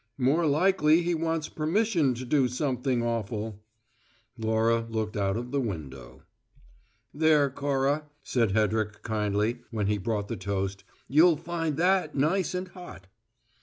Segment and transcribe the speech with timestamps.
[0.17, 3.61] "More likely he wants permission to do something awful."
[4.35, 6.23] Laura looked out of the window.
[7.13, 12.69] "There, Cora," said Hedrick kindly, when he brought the toast; "you'll find that nice and
[12.69, 13.05] hot."